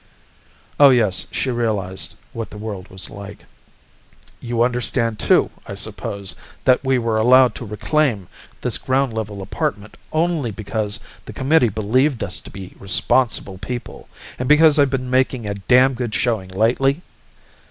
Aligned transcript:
Oh, 0.79 0.89
yes, 0.89 1.27
she 1.29 1.51
realized 1.51 2.15
what 2.33 2.49
the 2.49 2.57
world 2.57 2.87
was 2.87 3.11
like. 3.11 3.45
"You 4.39 4.63
understand, 4.63 5.19
too, 5.19 5.51
I 5.67 5.75
suppose, 5.75 6.35
that 6.65 6.83
we 6.83 6.97
were 6.97 7.17
allowed 7.17 7.53
to 7.53 7.65
reclaim 7.67 8.27
this 8.61 8.79
ground 8.79 9.13
level 9.13 9.43
apartment 9.43 9.97
only 10.11 10.49
because 10.49 10.99
the 11.25 11.33
Committee 11.33 11.69
believed 11.69 12.23
us 12.23 12.41
to 12.41 12.49
be 12.49 12.73
responsible 12.79 13.59
people, 13.59 14.09
and 14.39 14.49
because 14.49 14.79
I've 14.79 14.89
been 14.89 15.11
making 15.11 15.45
a 15.45 15.53
damn 15.53 15.93
good 15.93 16.15
showing 16.15 16.49
lately?" 16.49 17.03